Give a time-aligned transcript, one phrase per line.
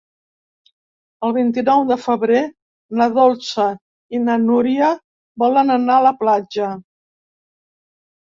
[1.27, 2.39] El vint-i-nou de febrer
[3.01, 3.67] na Dolça
[4.19, 4.89] i na Núria
[5.45, 6.71] volen anar a la platja.